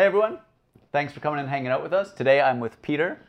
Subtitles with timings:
[0.00, 0.38] Hey everyone,
[0.92, 2.14] thanks for coming and hanging out with us.
[2.14, 3.20] Today I'm with Peter,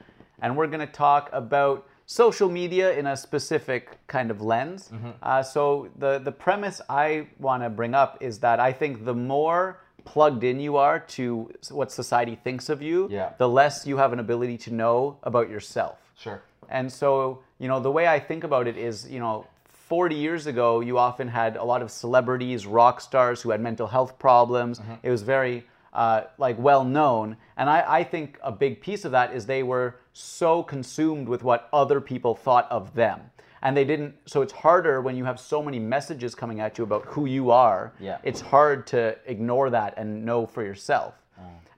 [0.42, 4.89] and we're going to talk about social media in a specific kind of lens.
[5.21, 9.13] Uh, so the the premise I want to bring up is that I think the
[9.13, 13.33] more plugged in you are to what society thinks of you, Yeah.
[13.38, 15.97] the less you have an ability to know about yourself.
[16.17, 16.41] Sure.
[16.70, 20.48] And so, you know, the way I think about it is, you know, 40 years
[20.48, 24.80] ago, you often had a lot of celebrities, rock stars who had mental health problems.
[25.03, 27.38] It was very, uh, like, well known.
[27.58, 31.44] And I, I think a big piece of that is they were so consumed with
[31.44, 33.22] what other people thought of them.
[33.62, 36.84] And they didn't, so it's harder when you have so many messages coming at you
[36.84, 37.94] about who you are.
[38.00, 38.17] Yeah.
[38.23, 41.14] It's hard to ignore that and know for yourself.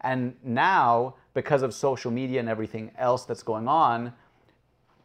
[0.02, 4.14] And now, because of social media and everything else that's going on,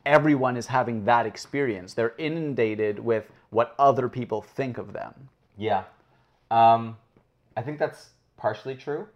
[0.04, 1.94] everyone is having that experience.
[1.94, 5.28] They're inundated with what other people think of them.
[5.56, 5.84] Yeah.
[6.50, 6.96] Um,
[7.56, 9.06] I think that's partially true.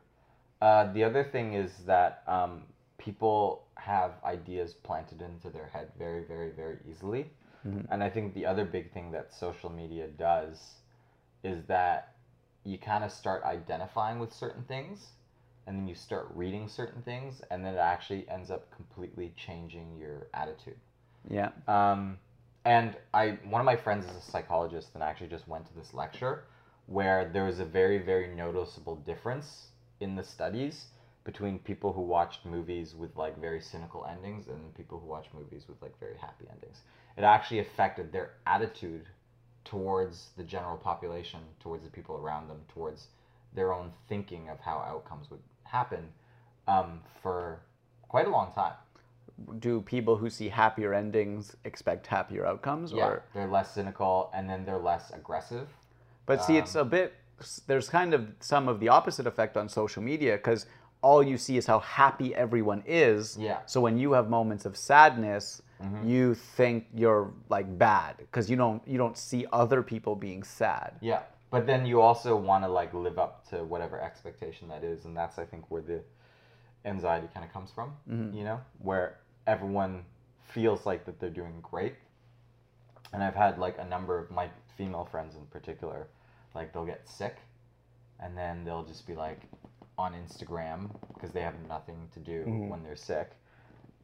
[0.61, 2.65] Uh, the other thing is that um,
[2.99, 7.31] people have ideas planted into their head very, very, very easily.
[7.91, 10.75] And I think the other big thing that social media does
[11.45, 12.15] is that
[12.65, 15.11] you kind of start identifying with certain things
[15.67, 19.97] and then you start reading certain things and then it actually ends up completely changing
[19.97, 20.77] your attitude.
[21.29, 21.51] Yeah.
[21.69, 22.19] Um,
[22.65, 25.75] and I, one of my friends is a psychologist, and I actually just went to
[25.75, 26.45] this lecture
[26.93, 29.69] where there was a very, very noticeable difference
[30.01, 30.87] in the studies
[31.25, 35.65] between people who watched movies with like very cynical endings and people who watched movies
[35.69, 36.83] with like very happy endings.
[37.17, 39.07] It actually affected their attitude
[39.65, 43.07] towards the general population, towards the people around them, towards
[43.55, 46.09] their own thinking of how outcomes would happen
[46.69, 47.61] um, for
[48.09, 48.75] quite a long time.
[49.61, 52.93] Do people who see happier endings expect happier outcomes?
[52.93, 55.69] Yeah, Or they're less cynical and then they're less aggressive.
[56.27, 57.15] But see, it's a um, bit.
[57.67, 60.67] There's kind of some of the opposite effect on social media because
[61.03, 63.37] all you see is how happy everyone is.
[63.39, 63.59] Yeah.
[63.67, 66.09] So when you have moments of sadness, mm-hmm.
[66.09, 70.95] you think you're like bad because you don't you don't see other people being sad.
[71.01, 75.05] Yeah, but then you also want to like live up to whatever expectation that is,
[75.05, 76.01] and that's I think where the
[76.85, 77.93] anxiety kind of comes from.
[78.09, 78.37] Mm-hmm.
[78.37, 80.05] You know, where everyone
[80.49, 81.95] feels like that they're doing great,
[83.13, 86.07] and I've had like a number of my female friends in particular,
[86.55, 87.37] like they'll get sick,
[88.21, 89.41] and then they'll just be like
[89.99, 92.69] on Instagram because they have nothing to do mm-hmm.
[92.69, 93.33] when they're sick,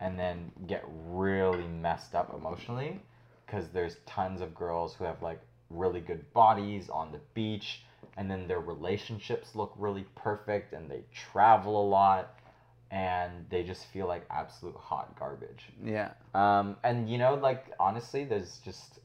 [0.01, 3.01] and then get really messed up emotionally
[3.47, 7.83] because there's tons of girls who have like really good bodies on the beach
[8.17, 12.38] and then their relationships look really perfect and they travel a lot
[12.91, 16.13] and they just feel like absolute hot garbage Yeah.
[16.35, 19.01] um, and you know like honestly there's just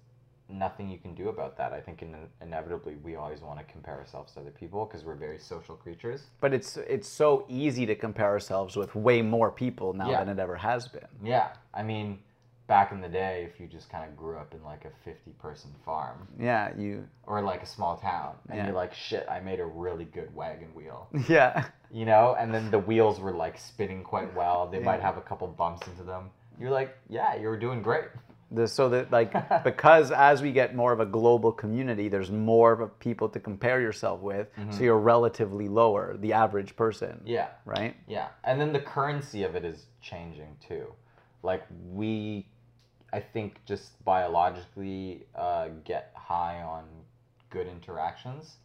[0.50, 3.96] nothing you can do about that i think in, inevitably we always want to compare
[3.96, 7.96] ourselves to other people because we're very social creatures But it's it's so easy to
[7.96, 10.20] compare ourselves with way more people now Yeah.
[10.24, 11.08] than it ever has been.
[11.24, 12.20] yeah i mean
[12.68, 15.32] back in the day if you just kind of grew up in like a 50
[15.32, 16.28] person farm.
[16.40, 18.66] Yeah, you or like a small town and Yeah.
[18.68, 21.08] you're like shit i made a really good wagon wheel.
[21.28, 21.66] Yeah.
[21.92, 22.36] you know?
[22.40, 24.68] And then the wheels were like spinning quite well.
[24.68, 26.30] They might have a couple bumps into them.
[26.60, 28.06] You're like yeah you were doing great.
[28.52, 32.74] The, so that like because as we get more of a global community, there's more
[32.74, 34.84] of people to compare yourself with, so mm-hmm.
[34.84, 37.20] you're relatively lower, the average person.
[37.26, 37.48] yeah.
[37.66, 37.96] Right?
[38.08, 38.28] yeah.
[38.44, 40.94] And then the currency of it is changing too.
[41.42, 42.46] Like we
[43.14, 46.84] i think just biologically uh, get high on
[47.50, 48.58] good interactions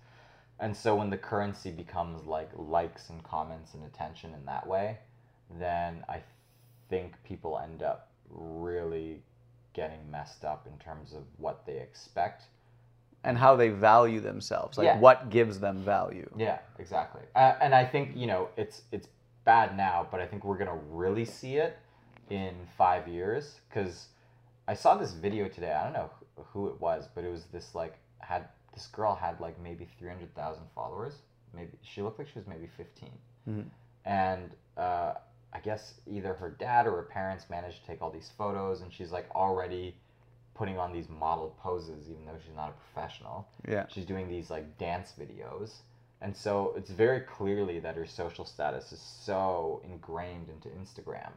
[0.60, 4.98] and so when the currency becomes like likes and comments and attention in that way
[5.60, 6.19] then i
[6.88, 9.22] think people end up really
[9.75, 12.44] getting messed up in terms of what they expect
[13.25, 14.98] And how they value themselves, like Yeah.
[15.00, 16.30] what gives them value.
[16.36, 17.22] Yeah, exactly.
[17.34, 19.09] Uh, and I think you know it's it's
[19.44, 21.76] bad now, but I think we're gonna really see it
[22.30, 24.09] in five years because
[24.68, 25.72] I saw this video today.
[25.72, 26.10] I don't know
[26.52, 30.08] who- it was, but it was this like had this girl had like maybe three
[30.10, 31.15] hundred thousand followers.
[31.54, 33.10] Maybe she looked like she was maybe 15
[33.48, 33.70] Mhm.
[34.04, 35.15] and uh,
[35.53, 38.92] I guess either her dad or her parents managed to take all these photos, and
[38.92, 39.97] she's like already
[40.54, 43.86] putting on these model poses, even though she's not a professional Yeah.
[43.88, 45.80] she's doing these like dance videos
[46.21, 51.30] and so it's very clearly that her social status is so ingrained into instagram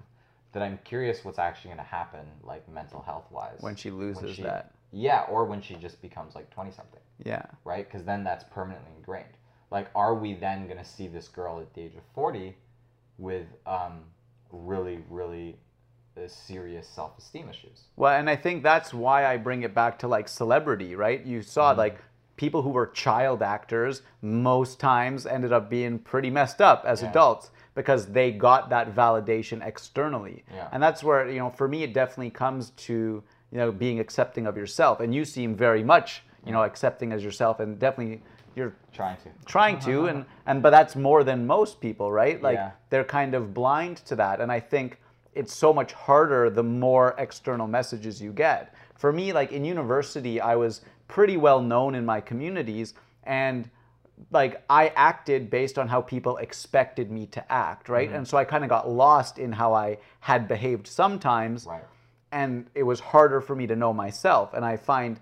[0.54, 4.36] that i'm curious what's actually going to happen like mental health wise When she loses
[4.36, 4.72] she- that.
[4.92, 7.44] yeah or when she just becomes like 20 something Yeah.
[7.64, 9.36] right because then that's permanently ingrained
[9.72, 12.56] like are we then going to see this girl at the age of 40
[13.18, 14.02] with um,
[14.52, 15.58] really really
[16.18, 20.08] uh, serious self-esteem issues Well, and I think that's why I bring it back to
[20.10, 21.24] like celebrity, right?
[21.26, 22.00] You saw like
[22.36, 27.10] people who were child actors most times ended up being pretty messed up as Yeah.
[27.12, 30.44] adults because they got that validation externally.
[30.54, 30.68] Yeah.
[30.72, 34.46] And that's where, you know, for me it definitely comes to, you know, being accepting
[34.48, 35.00] of yourself.
[35.00, 38.22] And you seem very much, you know, accepting as yourself and definitely
[38.56, 39.30] you're Trying to.
[39.46, 42.72] trying to and and but that's more than most people right like Yeah.
[42.90, 45.00] they're kind of blind to that and i think
[45.34, 50.42] it's so much harder the more external messages you get for me like in university
[50.42, 53.70] i was pretty well known in my communities and
[54.30, 58.18] like i acted based on how people expected me to act right Mm-hmm.
[58.18, 61.84] and so i kind of got lost in how i had behaved sometimes Right.
[62.32, 65.20] and it was harder for me to know myself and i find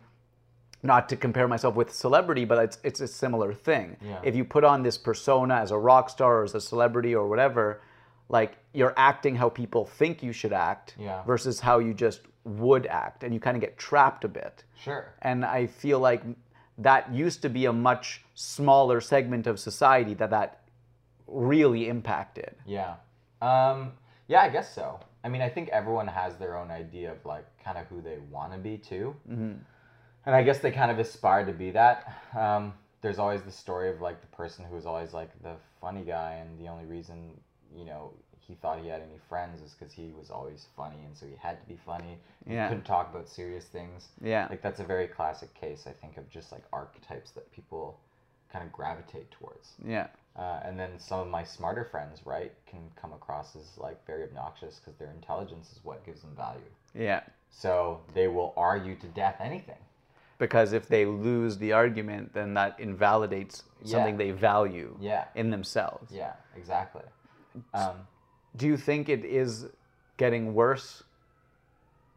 [0.82, 4.20] not to compare myself with celebrity but it's it's a similar thing Yeah.
[4.24, 7.28] if you put on this persona as a rock star or as a celebrity or
[7.28, 7.82] whatever
[8.30, 11.24] like you're acting how people think you should act Yeah.
[11.24, 15.14] versus how you just would act and you kind of get trapped a bit Sure.
[15.22, 16.22] and i feel like
[16.80, 20.62] that used to be a much smaller segment of society that that
[21.28, 22.96] really impacted Yeah.
[23.42, 23.94] Um,
[24.28, 25.00] yeah, I guess so.
[25.24, 28.18] I mean, I think everyone has their own idea of like kind of who they
[28.32, 29.16] want to be too.
[29.30, 29.54] Mm-hmm.
[30.26, 32.14] And I guess they kind of aspire to be that.
[32.38, 36.34] Um, there's always the story of like the person who's always like the funny guy,
[36.34, 37.32] and the only reason,
[37.76, 41.16] you know, he thought he had any friends is because he was always funny, and
[41.16, 42.18] so he had to be funny.
[42.48, 42.68] He Yeah.
[42.68, 44.10] couldn't talk about serious things.
[44.22, 44.48] Yeah.
[44.50, 48.00] Like that's a very classic case, I think, of just like archetypes that people
[48.52, 49.74] kind of gravitate towards.
[49.86, 54.04] yeah Uh, and then some of my smarter friends, right, can come across as like
[54.08, 56.72] very obnoxious because their intelligence is what gives them value.
[56.96, 59.78] yeah So they will argue to death anything.
[60.40, 65.26] because if they lose the argument then that invalidates something they value Yeah.
[65.36, 67.04] in themselves Yeah, exactly.
[67.74, 68.08] Um,
[68.56, 69.68] do you think it is
[70.18, 71.04] getting worse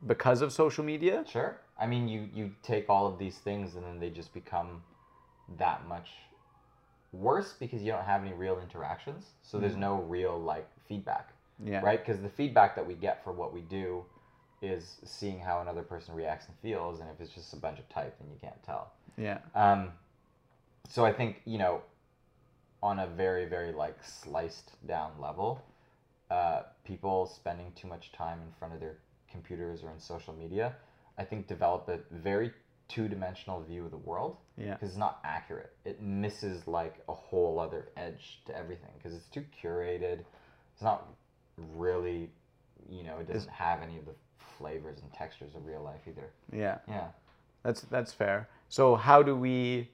[0.07, 1.59] because of social media sure.
[1.79, 4.83] I mean, you you take all of these things and then they just become
[5.59, 6.11] that much
[7.13, 9.27] worse because you don't have any real interactions.
[9.43, 11.31] So there's no real like feedback.
[11.65, 12.05] yeah right?
[12.05, 14.05] Because the feedback that we get for what we do
[14.63, 17.89] is seeing how another person reacts and feels, and if it's just a bunch of
[17.89, 18.93] type, then you can't tell.
[19.17, 19.91] yeah Um,
[20.89, 21.83] so I think you know,
[22.83, 25.63] on a very very like sliced down level,
[26.31, 28.97] uh, people spending too much time in front of their
[29.31, 30.75] computers or in social media,
[31.19, 32.53] I think develop a very
[32.89, 35.73] two dimensional view of the world yeah because it's not accurate.
[35.85, 40.21] It misses like a whole other edge to everything because it's too curated.
[40.75, 41.07] It's not
[41.77, 42.31] really,
[42.91, 44.13] you know, it doesn't have any of the
[44.59, 46.31] flavors and textures of real life either.
[46.53, 47.09] yeah Yeah.
[47.63, 49.89] that's that's fair so how do we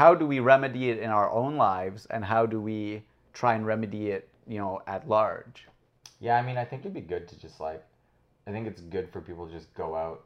[0.00, 3.02] how do we remedy it in our own lives and how do we
[3.32, 5.68] try and remedy it you know at large
[6.20, 7.84] Yeah, I mean, I think it'd be good to just like,
[8.46, 10.24] I think it's good for people to just go out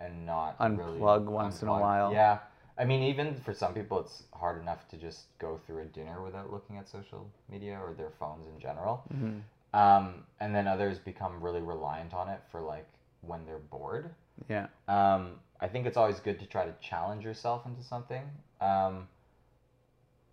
[0.00, 2.12] and not really Unplug once in a while.
[2.12, 2.38] Yeah.
[2.78, 6.22] I mean, even for some people, it's hard enough to just go through a dinner
[6.22, 9.04] without looking at social media or their phones in general.
[9.14, 9.78] Mm-hmm.
[9.78, 12.88] Um, and then others become really reliant on it for like
[13.20, 14.10] when they're bored.
[14.48, 18.22] Yeah Um, I think it's always good to try to challenge yourself into something.
[18.60, 19.08] Um,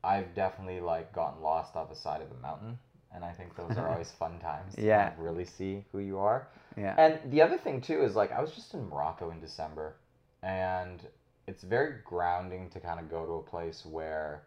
[0.03, 2.79] I've definitely like gotten lost off the side of a mountain,
[3.13, 4.75] and I think those are always fun times.
[4.75, 5.03] To Yeah.
[5.09, 6.47] kind of really see who you are.
[6.77, 9.95] yeah And the other thing too is like I was just in Morocco in December,
[10.41, 11.05] and
[11.47, 14.43] it's very grounding to kind of go to a place where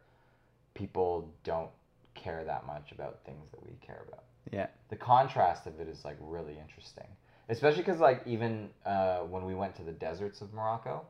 [0.75, 1.70] people don't
[2.15, 6.05] care that much about things that we care about yeah the contrast of it is
[6.05, 7.06] like really interesting
[7.49, 11.05] especially because like even uh, when we went to the deserts of morocco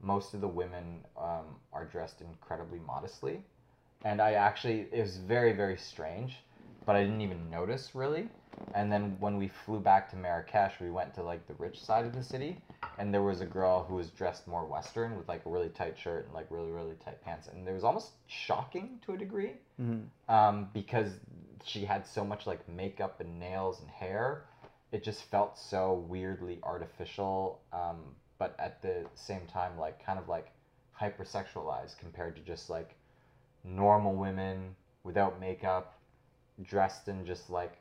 [0.00, 3.40] most of the women um, are dressed incredibly modestly.
[4.04, 6.38] And i actually it was very very strange
[6.84, 8.28] but i didn't even notice really.
[8.74, 12.04] And then when we flew back to marrakesh we went to like the rich side
[12.04, 12.60] of the city
[12.98, 15.98] and there was a girl who was dressed more western with like a really tight
[15.98, 17.48] shirt and like really really tight pants.
[17.48, 19.52] And it was almost shocking to a degree
[20.28, 21.10] um, because
[21.64, 24.44] she had so much like makeup and nails and hair.
[24.92, 30.28] It just felt so weirdly artificial, um, but at the same time, like kind of
[30.28, 30.52] like
[31.00, 32.94] hypersexualized compared to just like
[33.64, 34.74] normal women
[35.04, 35.94] without makeup,
[36.62, 37.78] dressed in just like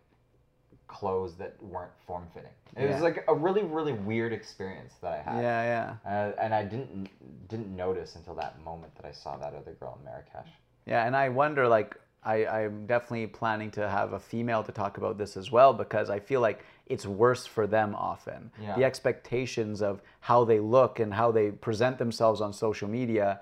[0.88, 2.52] clothes that weren't form fitting.
[2.76, 2.94] It Yeah.
[2.94, 5.42] was like a really really weird experience that I had.
[5.42, 7.10] yeah yeah Uh, and I didn't
[7.48, 10.50] didn't notice until that moment that I saw that other girl in Marrakesh.
[10.86, 14.98] Yeah, and I wonder, like, I, I'm definitely planning to have a female to talk
[14.98, 18.52] about this as well because I feel like it's worse for them often.
[18.62, 18.76] Yeah.
[18.76, 23.42] The expectations of how they look and how they present themselves on social media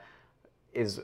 [0.74, 1.00] is,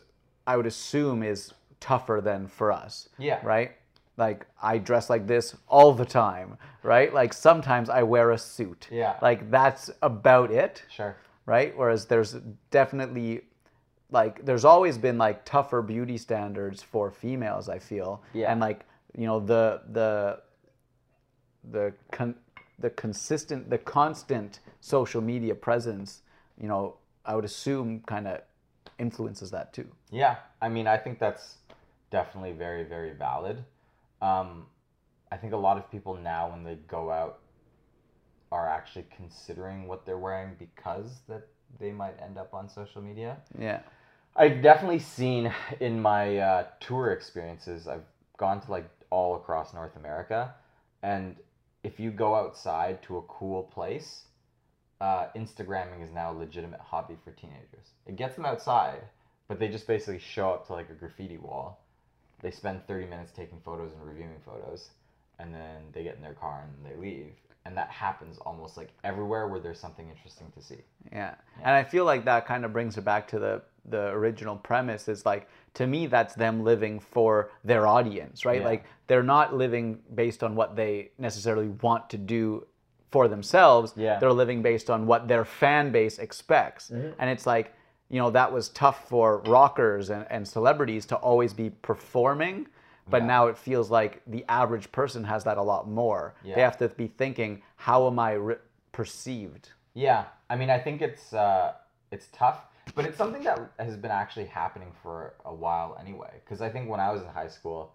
[0.46, 3.08] I would assume, is tougher than for us.
[3.18, 3.40] Yeah.
[3.44, 3.72] Right?
[4.18, 7.14] Like, I dress like this all the time, right?
[7.14, 8.88] Like, sometimes I wear a suit.
[8.92, 9.16] Yeah.
[9.22, 11.16] Like, that's about it Sure.
[11.46, 11.76] right?
[11.78, 12.34] Whereas there's
[12.72, 13.42] definitely
[14.12, 17.70] like there's always been like tougher beauty standards for females.
[17.70, 18.24] I feel.
[18.34, 18.52] Yeah.
[18.52, 18.86] And like
[19.18, 20.42] you know the the
[21.72, 22.36] the con-
[22.80, 26.22] the consistent the constant social media presence.
[26.60, 28.42] You know, I would assume kind of
[28.98, 29.88] influences that too.
[30.12, 31.58] Yeah, I mean, I think that's
[32.12, 33.64] definitely very, very valid.
[34.22, 34.66] Um,
[35.32, 37.40] I think a lot of people now, when they go out,
[38.52, 41.48] are actually considering what they're wearing because that
[41.80, 43.38] they might end up on social media.
[43.58, 43.82] Yeah.
[44.40, 48.06] I've definitely seen in my uh, tour experiences, I've
[48.38, 50.56] gone to like all across North America,
[51.04, 51.36] and
[51.84, 54.24] if you go outside to a cool place,
[55.02, 57.92] uh, Instagramming is now a legitimate hobby for teenagers.
[58.06, 59.02] It gets them outside,
[59.50, 61.82] but they just basically show up to like a graffiti wall.
[62.42, 64.92] They spend 30 minutes taking photos and reviewing photos,
[65.38, 67.34] and then they get in their car and they leave.
[67.70, 70.80] And that happens almost like everywhere where there's something interesting to see.
[71.12, 71.36] Yeah.
[71.64, 75.08] And I feel like that kind of brings it back to the the original premise
[75.08, 78.62] is like to me that's them living for their audience, right?
[78.62, 78.68] Yeah.
[78.68, 82.66] Like they're not living based on what they necessarily want to do
[83.12, 83.94] for themselves.
[83.96, 84.18] Yeah.
[84.18, 86.90] They're living based on what their fan base expects.
[86.90, 87.12] Mm-hmm.
[87.20, 87.76] And it's like,
[88.10, 92.68] you know, that was tough for rockers and, and celebrities to always be performing.
[93.10, 93.28] But Yeah.
[93.28, 96.34] now it feels like the average person has that a lot more.
[96.44, 98.56] They have to be thinking, how am I re-
[98.92, 99.70] perceived?
[99.94, 101.74] Yeah, I mean, I think it's uh,
[102.12, 106.34] it's tough, but it's something that has been actually happening for a while anyway.
[106.44, 107.94] Because I think when I was in high school,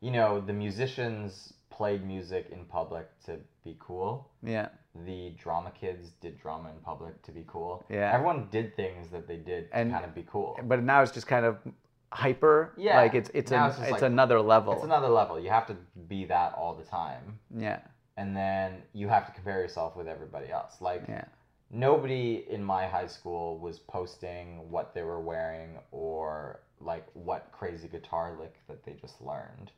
[0.00, 4.28] you know, the musicians played music in public to be cool.
[4.42, 4.68] Yeah.
[5.06, 7.84] The drama kids did drama in public to be cool.
[7.88, 8.10] Yeah.
[8.12, 10.58] everyone did things that they did to And- kind of be cool.
[10.64, 11.58] but now it's just kind of
[12.12, 12.72] hyper.
[12.76, 14.72] Yeah, like it's it's now an, it's it's, like- another level.
[14.74, 15.38] It's another level.
[15.40, 15.76] You have to
[16.08, 17.80] be that all the time, yeah,
[18.16, 20.80] and then you have to compare yourself with everybody else.
[20.80, 21.04] Like.
[21.08, 21.24] yeah,
[21.70, 27.88] nobody in my high school was posting what they were wearing or like what crazy
[27.88, 29.70] guitar lick that they just learned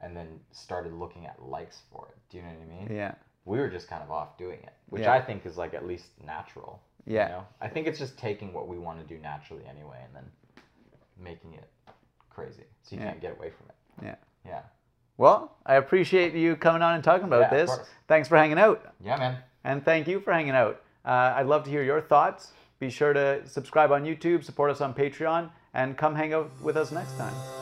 [0.00, 2.18] and then started looking at likes for it.
[2.30, 2.96] Do you know what I mean?
[2.96, 5.12] yeah, We were just kind of off doing it, which Yeah.
[5.12, 6.82] I think is like at least natural.
[7.06, 7.26] Yeah.
[7.26, 7.46] You know?
[7.60, 10.30] I think it's just taking what we want to do naturally anyway and then making
[10.30, 10.41] it crazy
[12.92, 13.08] so you Yeah.
[13.10, 13.74] can't get away from it.
[14.04, 14.14] yeah.
[14.50, 14.60] Yeah.
[15.16, 17.80] Well, I appreciate you coming on and talking about Yeah, this.
[18.08, 19.38] Thanks for hanging out, Yeah, man.
[19.64, 20.80] and thank you for hanging out.
[21.04, 22.52] Uh, I'd love to hear your thoughts.
[22.80, 26.76] Be sure to subscribe on YouTube, support us on Patreon, and come hang out with
[26.76, 27.61] us next time.